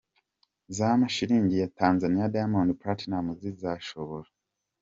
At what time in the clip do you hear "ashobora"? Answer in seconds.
3.77-4.27